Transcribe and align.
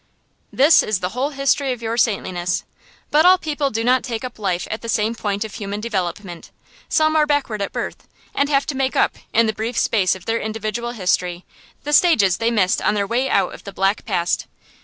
This 0.51 0.81
is 0.81 0.99
the 0.99 1.09
whole 1.09 1.29
history 1.29 1.71
of 1.73 1.81
your 1.83 1.95
saintliness. 1.95 2.63
But 3.11 3.23
all 3.23 3.37
people 3.37 3.69
do 3.69 3.83
not 3.83 4.01
take 4.01 4.23
up 4.23 4.39
life 4.39 4.67
at 4.71 4.81
the 4.81 4.89
same 4.89 5.13
point 5.13 5.45
of 5.45 5.53
human 5.53 5.79
development. 5.79 6.49
Some 6.89 7.15
are 7.15 7.27
backward 7.27 7.61
at 7.61 7.71
birth, 7.71 8.07
and 8.33 8.49
have 8.49 8.65
to 8.65 8.75
make 8.75 8.95
up, 8.95 9.15
in 9.31 9.45
the 9.45 9.53
brief 9.53 9.77
space 9.77 10.15
of 10.15 10.25
their 10.25 10.39
individual 10.39 10.93
history, 10.93 11.45
the 11.83 11.93
stages 11.93 12.37
they 12.37 12.49
missed 12.49 12.81
on 12.81 12.95
their 12.95 13.05
way 13.05 13.29
out 13.29 13.53
of 13.53 13.63
the 13.63 13.71
black 13.71 14.03
past. 14.05 14.47